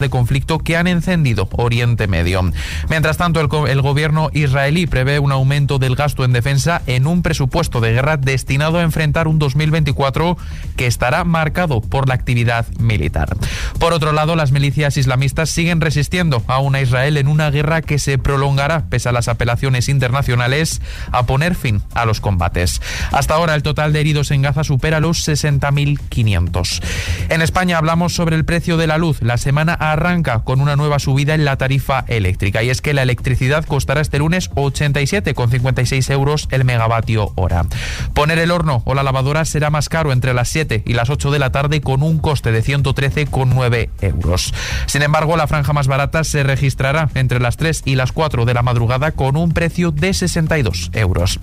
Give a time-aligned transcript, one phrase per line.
[0.00, 2.40] de conflicto que han encendido Oriente Medio.
[2.88, 7.80] Mientras tanto, el, gobierno israelí prevé un aumento del gasto en defensa en un presupuesto
[7.80, 10.36] de guerra destinado a enfrentar un 2024
[10.76, 13.36] que estará marcado por la actividad militar.
[13.78, 17.98] Por otro lado, las milicias islamistas siguen resistiendo a una Israel en una guerra que
[17.98, 20.80] se prolongará pese a las apelaciones internacionales
[21.12, 22.80] a poner fin a los combates.
[23.12, 26.82] Hasta ahora, el total de heridos en Gaza supera los 60.500.
[27.28, 29.22] En España hablamos sobre el precio de la luz.
[29.22, 33.02] La semana arranca con una nueva subida en la tarifa eléctrica y es que la
[33.02, 37.66] electricidad costará este lunes 87,56 euros el megavatio hora.
[38.14, 41.30] Poner el horno o la lavadora será más caro entre las 7 y las 8
[41.30, 44.54] de la tarde con un coste de 113,9 euros.
[44.86, 48.54] Sin embargo, la franja más barata se registrará entre las 3 y las 4 de
[48.54, 51.38] la madrugada con un precio de 62 euros.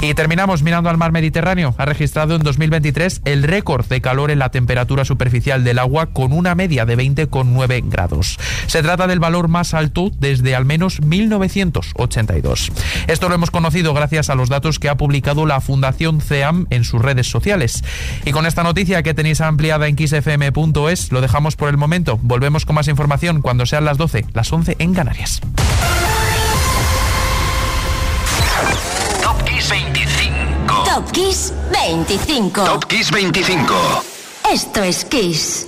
[0.00, 1.74] Y terminamos mirando al mar Mediterráneo.
[1.78, 6.32] Ha registrado en 2023 el récord de calor en la temperatura superficial del agua con
[6.32, 8.38] una media de 20,9 grados.
[8.66, 12.72] Se trata del valor más alto desde al menos 1982.
[13.06, 16.84] Esto lo hemos conocido gracias a los datos que ha publicado la Fundación CEAM en
[16.84, 17.84] sus redes sociales.
[18.24, 22.18] Y con esta noticia que tenéis ampliada en xfm.es, lo dejamos por el momento.
[22.22, 25.40] Volvemos con más información cuando sean las 12, las 11 en Canarias.
[29.22, 30.84] Top Kiss 25.
[30.84, 32.64] Top Kiss 25.
[32.64, 33.74] Top Kiss 25.
[34.52, 35.67] Esto es Kiss.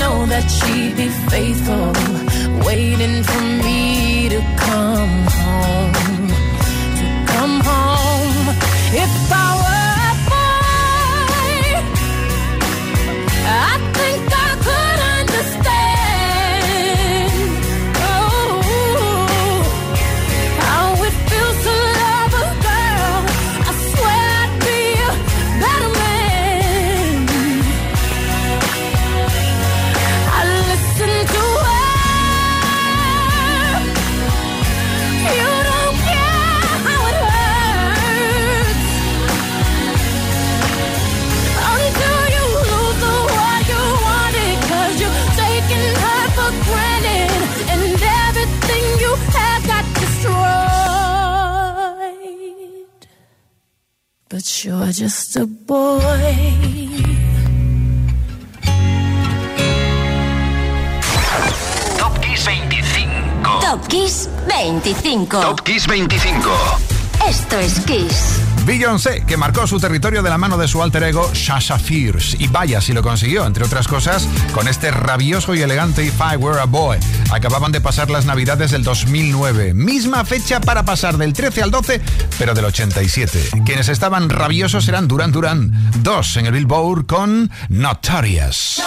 [0.00, 1.92] Know that she'd be faithful,
[2.66, 5.77] waiting for me to come home
[65.40, 66.50] Top Kiss 25.
[67.28, 68.40] Esto es Kiss.
[68.64, 72.36] Beyoncé, que marcó su territorio de la mano de su alter ego Sasha Fierce.
[72.40, 76.36] Y vaya si lo consiguió, entre otras cosas, con este rabioso y elegante If I
[76.36, 76.98] Were a Boy.
[77.30, 79.74] Acababan de pasar las navidades del 2009.
[79.74, 82.00] Misma fecha para pasar del 13 al 12,
[82.38, 83.62] pero del 87.
[83.64, 86.02] Quienes estaban rabiosos eran Duran Duran.
[86.02, 88.82] Dos en el Billboard con Notorious.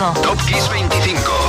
[0.00, 0.22] 25.
[0.22, 1.39] Top Kiss 25.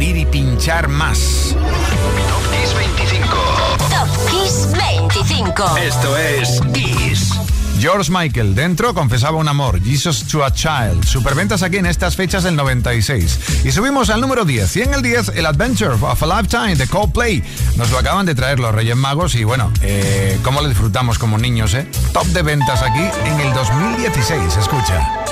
[0.00, 1.54] Abrir y pinchar más.
[1.54, 3.36] Top Kiss 25.
[3.90, 5.76] Top Kiss 25.
[5.76, 7.32] Esto es Kiss.
[7.78, 11.04] George Michael, dentro confesaba un amor, Jesus to a Child.
[11.04, 13.64] Superventas aquí en estas fechas del 96.
[13.64, 14.76] Y subimos al número 10.
[14.76, 17.44] Y en el 10, el Adventure of a Lifetime de Coldplay.
[17.76, 21.36] Nos lo acaban de traer los Reyes Magos y bueno, eh, cómo lo disfrutamos como
[21.36, 21.86] niños, ¿eh?
[22.14, 24.56] Top de ventas aquí en el 2016.
[24.56, 25.29] Escucha.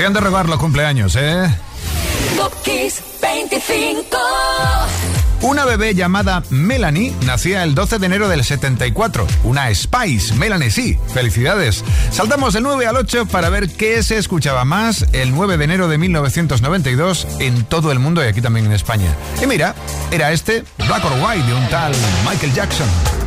[0.00, 1.54] Hacían de robar los cumpleaños, ¿eh?
[3.20, 4.16] 25.
[5.42, 9.26] Una bebé llamada Melanie nacía el 12 de enero del 74.
[9.44, 10.98] Una Spice, Melanie sí.
[11.12, 11.84] Felicidades.
[12.10, 15.86] Saltamos del 9 al 8 para ver qué se escuchaba más el 9 de enero
[15.86, 19.14] de 1992 en todo el mundo y aquí también en España.
[19.42, 19.74] Y mira,
[20.10, 21.92] era este Black or White de un tal
[22.26, 23.19] Michael Jackson.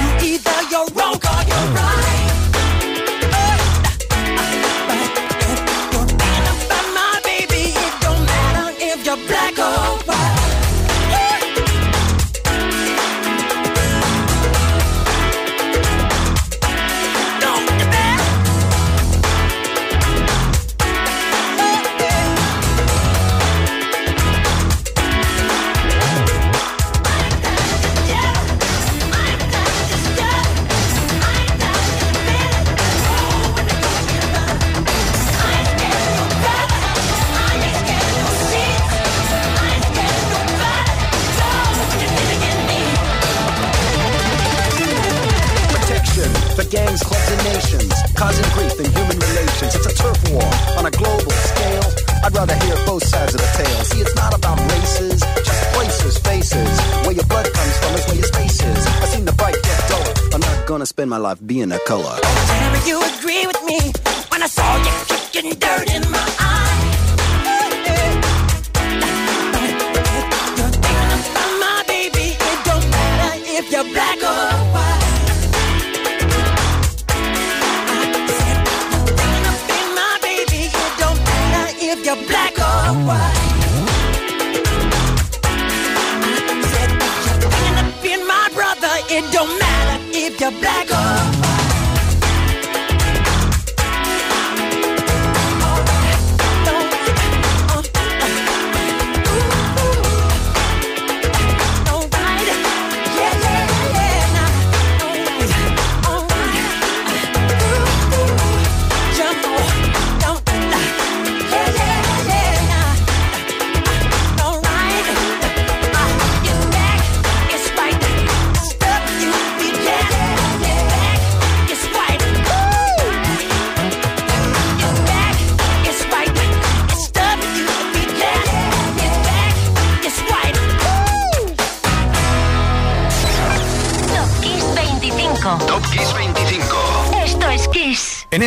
[0.00, 1.35] you either you're wrong.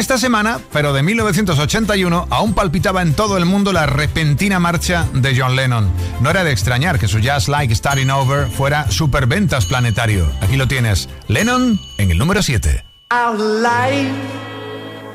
[0.10, 5.40] Esta semana, pero de 1981, aún palpitaba en todo el mundo la repentina marcha de
[5.40, 5.88] John Lennon.
[6.20, 10.26] No era de extrañar que su Just Like Starting Over fuera superventas planetario.
[10.42, 12.84] Aquí lo tienes, Lennon en el número 7.
[13.12, 14.12] Our life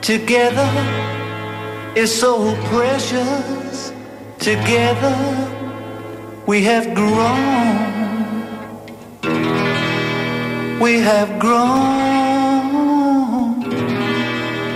[0.01, 0.71] together
[1.97, 3.93] is so precious.
[4.39, 5.17] Together
[6.47, 7.35] we have grown.
[10.79, 12.14] We have grown.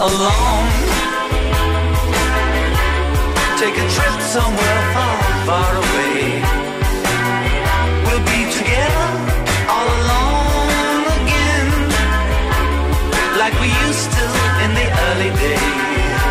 [0.00, 0.70] Alone?
[3.58, 6.38] Take a trip somewhere far, far away.
[8.06, 9.10] We'll be together
[9.66, 11.68] all alone again,
[13.42, 14.24] like we used to
[14.64, 16.22] in the early days.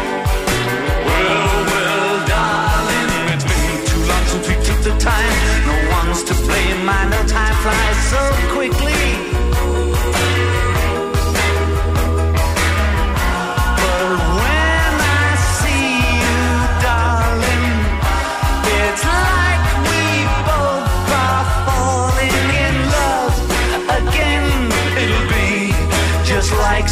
[1.07, 5.33] Well, well, darling, it's been too long since we took the time.
[5.67, 6.87] No one's to blame.
[6.87, 8.21] I know time flies so
[8.55, 8.66] quickly.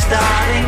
[0.08, 0.65] Starting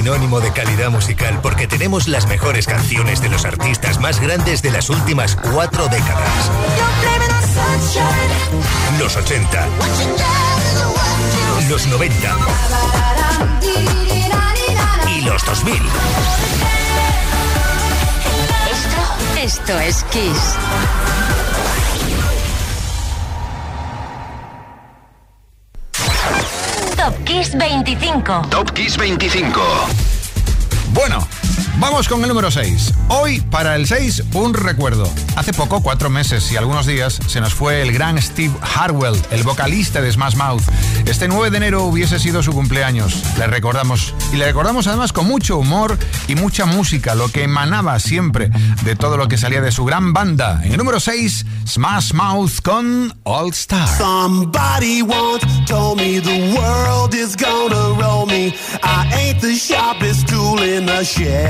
[0.00, 4.70] sinónimo de calidad musical porque tenemos las mejores canciones de los artistas más grandes de
[4.70, 6.50] las últimas cuatro décadas.
[8.98, 9.66] Los 80,
[11.68, 12.36] los 90
[15.14, 15.74] y los 2000.
[18.70, 21.49] Esto, esto es Kiss.
[27.40, 28.50] Kiss 25.
[28.50, 29.62] Top Kiss 25.
[30.92, 31.26] Bueno,
[31.78, 32.94] vamos con el número 6.
[33.08, 35.10] Hoy, para el 6, un recuerdo.
[35.36, 39.42] Hace poco, cuatro meses y algunos días, se nos fue el gran Steve Harwell, el
[39.42, 40.62] vocalista de Smash Mouth.
[41.06, 43.22] Este 9 de enero hubiese sido su cumpleaños.
[43.38, 44.14] Le recordamos.
[44.32, 48.50] Y le recordamos además con mucho humor y mucha música, lo que emanaba siempre
[48.84, 50.60] de todo lo que salía de su gran banda.
[50.62, 53.88] En el número 6, Smash Mouth con All Star.
[53.98, 58.54] Somebody once told me the world is gonna roll me.
[58.82, 61.49] I ain't the sharpest tool in the shed.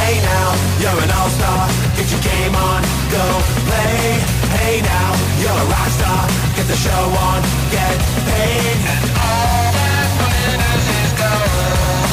[0.00, 0.48] Hey now,
[0.80, 1.68] you're an all-star.
[1.96, 2.80] Get your game on,
[3.12, 3.24] go
[3.68, 4.18] play.
[4.58, 5.10] Hey now,
[5.40, 6.24] you're a rock star.
[6.56, 8.78] Get the show on, get paid.
[8.92, 12.10] And all that glitters is gold.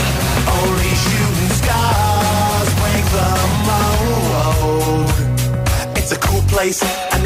[0.60, 3.30] Only shooting stars break the
[3.70, 5.10] mold.
[5.98, 6.84] It's a cool place,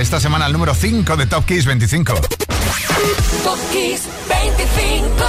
[0.00, 2.14] esta semana el número 5 de Top Kiss 25.
[2.14, 5.24] Top Kiss 25.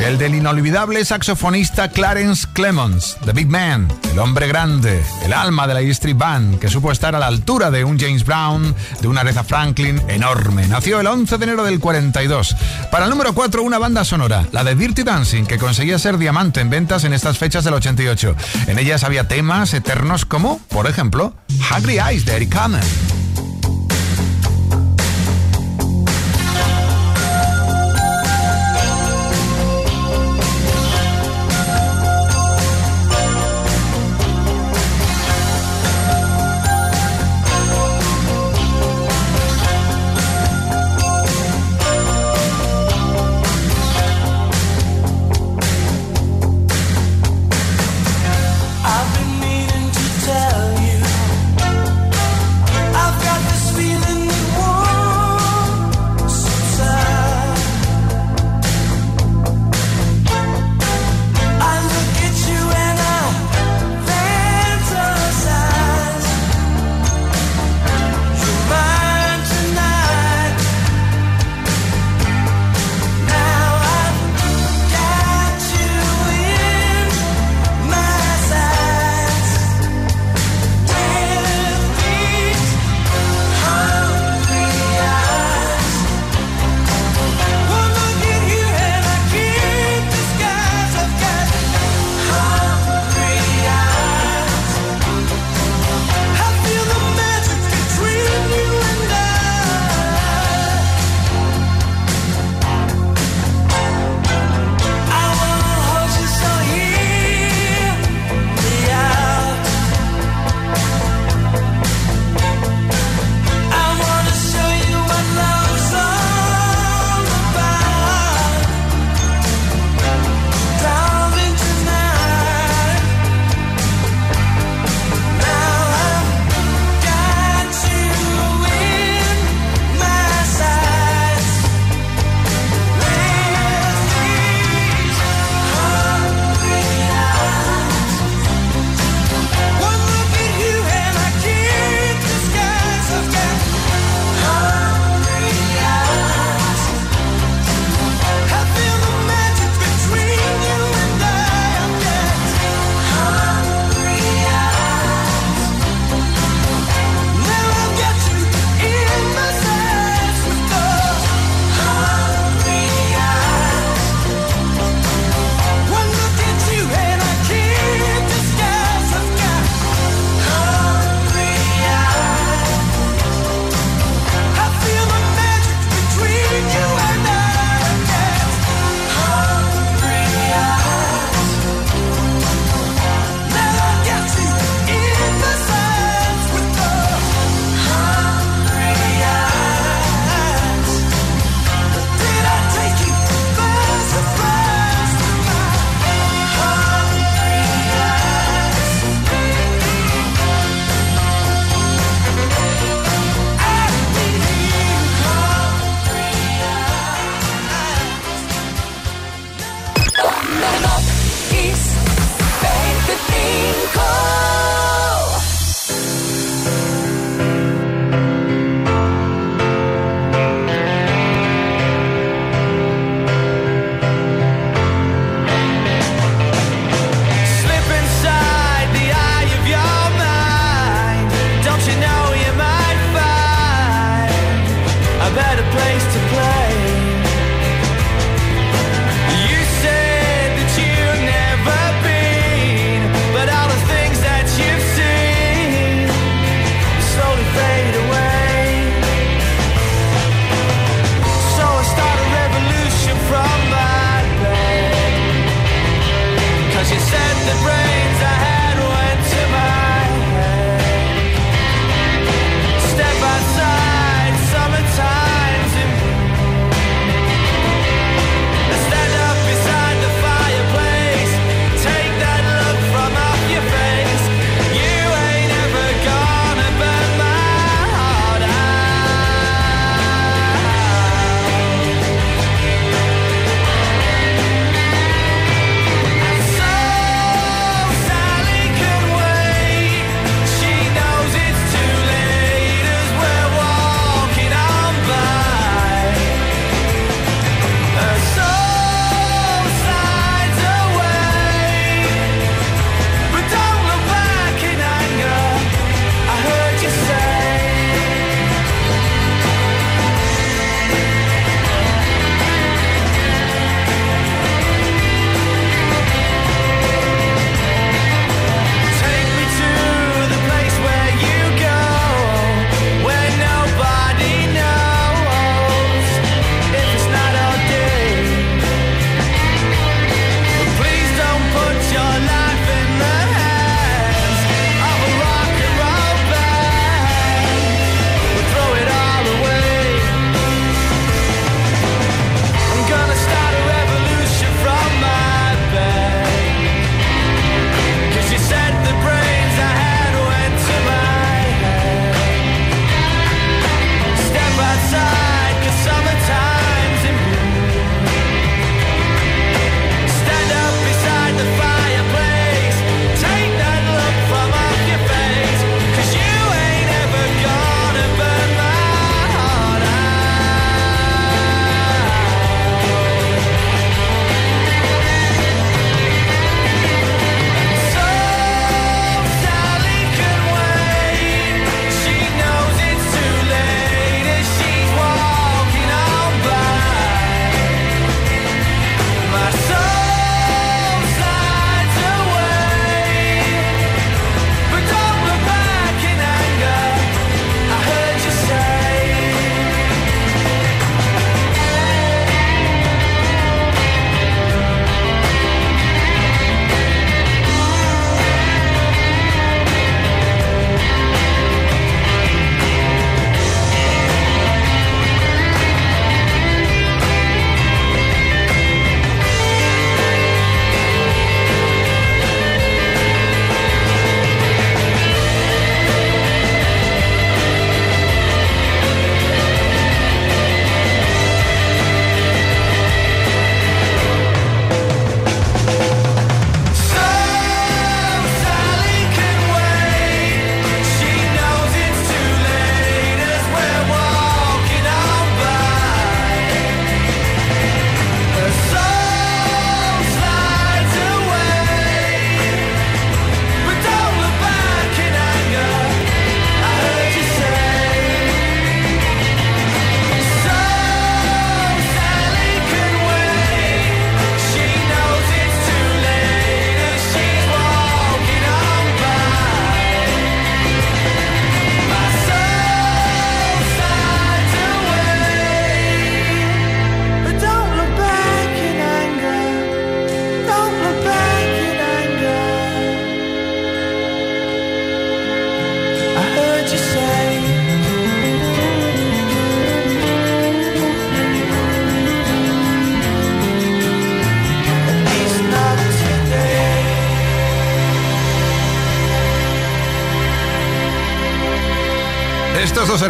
[0.00, 5.74] El del inolvidable saxofonista Clarence Clemons, The Big Man, el hombre grande, el alma de
[5.74, 9.08] la E Street Band, que supo estar a la altura de un James Brown, de
[9.08, 10.66] una Aretha Franklin enorme.
[10.66, 12.56] Nació el 11 de enero del 42.
[12.90, 16.60] Para el número 4, una banda sonora, la de Dirty Dancing, que conseguía ser diamante
[16.60, 18.36] en ventas en estas fechas del 88.
[18.66, 21.34] En ellas había temas eternos como, por ejemplo,
[21.70, 22.80] Hungry Eyes de Eric Carmen.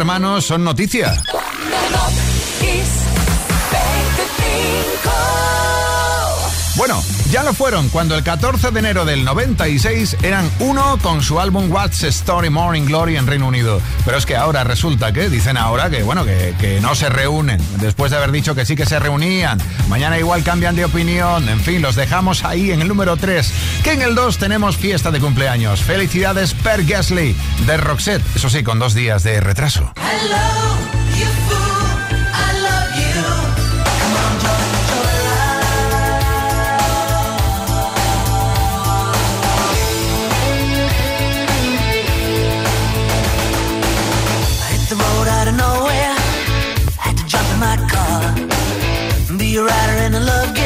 [0.01, 1.21] Hermanos son noticia.
[7.31, 11.71] Ya lo fueron cuando el 14 de enero del 96 eran uno con su álbum
[11.71, 13.81] What's Story Morning Glory en Reino Unido.
[14.03, 17.61] Pero es que ahora resulta que, dicen ahora que, bueno, que, que no se reúnen.
[17.79, 19.59] Después de haber dicho que sí que se reunían.
[19.87, 21.47] Mañana igual cambian de opinión.
[21.47, 23.53] En fin, los dejamos ahí en el número 3.
[23.81, 25.81] Que en el 2 tenemos fiesta de cumpleaños.
[25.81, 27.33] Felicidades Per Gasly
[27.65, 28.23] de Roxette.
[28.35, 29.93] Eso sí, con dos días de retraso.
[49.51, 50.60] Be a rider in a love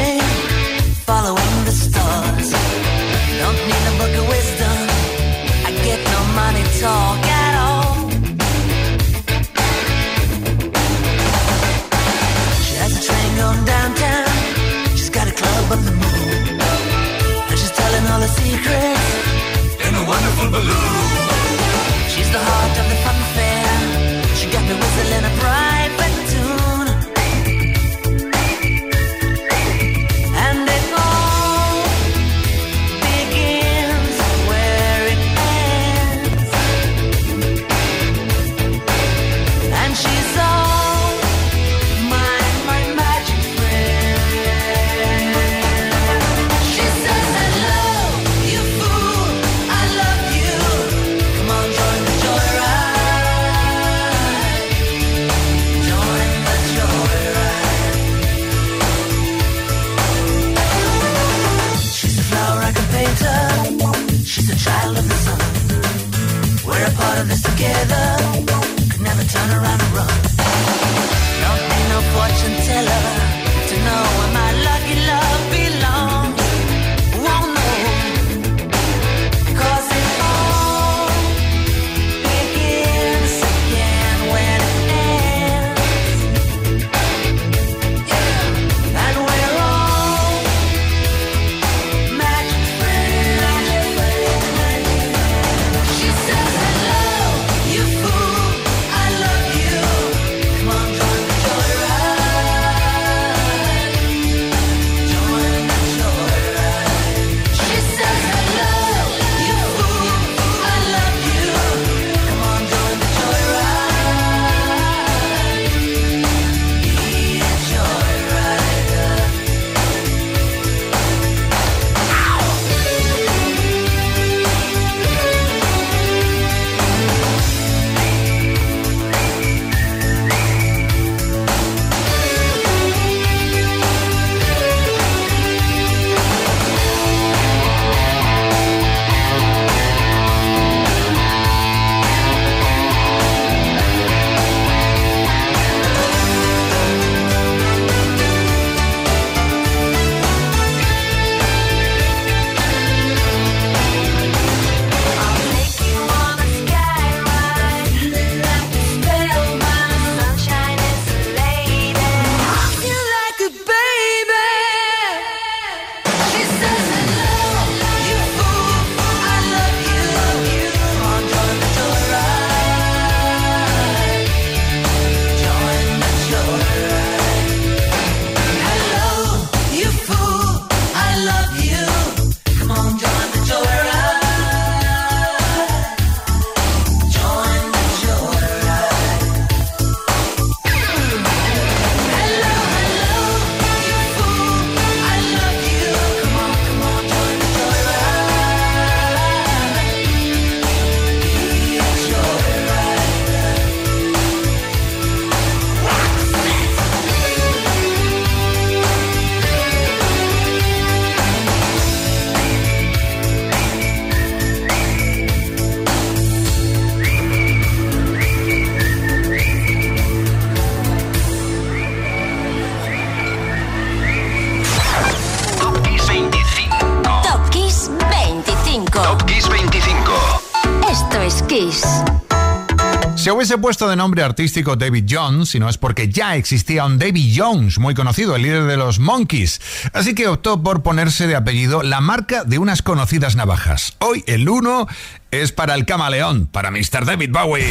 [233.26, 237.00] Se hubiese puesto de nombre artístico David Jones, si no es porque ya existía un
[237.00, 239.60] David Jones, muy conocido, el líder de los Monkeys.
[239.94, 243.96] Así que optó por ponerse de apellido la marca de unas conocidas navajas.
[243.98, 244.88] Hoy el 1
[245.32, 247.04] es para el camaleón, para Mr.
[247.04, 247.66] David Bowie.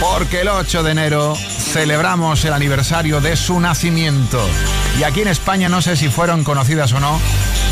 [0.00, 4.44] Porque el 8 de enero celebramos el aniversario de su nacimiento.
[4.98, 7.20] Y aquí en España no sé si fueron conocidas o no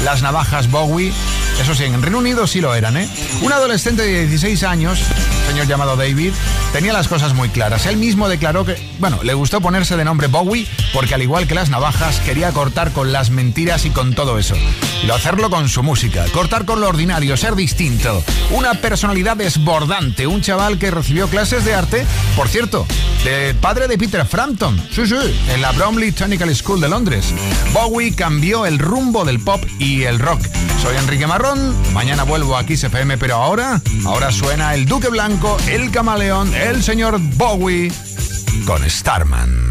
[0.05, 1.12] las navajas Bowie.
[1.61, 3.09] Eso sí, en Reino Unido sí lo eran, ¿eh?
[3.40, 5.00] Un adolescente de 16 años,
[5.48, 6.32] señor llamado David,
[6.72, 7.86] tenía las cosas muy claras.
[7.86, 11.54] Él mismo declaró que, bueno, le gustó ponerse de nombre Bowie porque al igual que
[11.54, 14.54] las navajas quería cortar con las mentiras y con todo eso.
[15.02, 18.22] Y hacerlo con su música, cortar con lo ordinario, ser distinto.
[18.50, 22.86] Una personalidad desbordante, un chaval que recibió clases de arte, por cierto,
[23.24, 25.16] de padre de Peter Frampton, sí, sí,
[25.52, 27.32] en la Bromley Technical School de Londres.
[27.72, 30.40] Bowie cambió el rumbo del pop y el rock.
[30.82, 31.26] Soy Enrique
[31.92, 32.86] Mañana vuelvo a Kiss
[33.18, 37.92] pero ahora, ahora suena el Duque Blanco, el Camaleón, el señor Bowie
[38.66, 39.66] con Starman.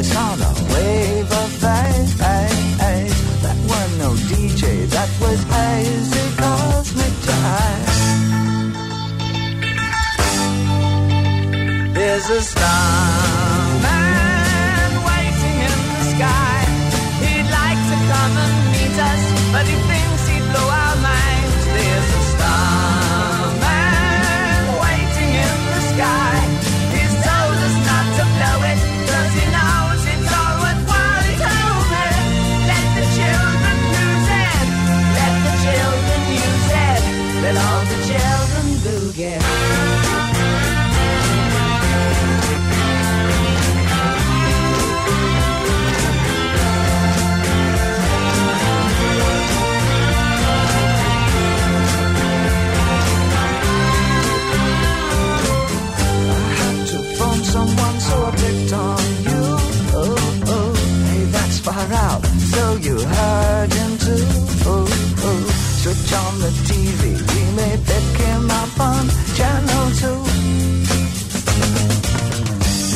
[0.00, 2.08] Voice on a wave of fate.
[3.42, 8.72] That was no DJ, that was hazy cosmic time.
[11.94, 12.99] There's a starman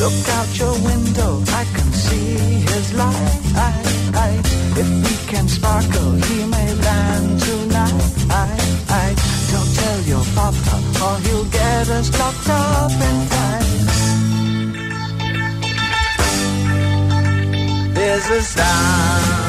[0.05, 2.37] Look out your window, I can see
[2.69, 3.41] his light.
[4.77, 8.13] If we can sparkle, he may land tonight.
[8.29, 8.59] I,
[8.91, 9.15] I,
[9.51, 10.77] Don't tell your papa,
[11.07, 13.73] or he'll get us locked up in time.
[17.95, 19.44] There's a star